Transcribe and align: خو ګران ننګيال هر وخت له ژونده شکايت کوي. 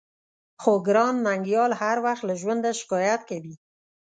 خو 0.61 0.71
ګران 0.87 1.15
ننګيال 1.25 1.71
هر 1.81 1.97
وخت 2.05 2.23
له 2.25 2.33
ژونده 2.41 2.69
شکايت 2.79 3.21
کوي. 3.29 3.53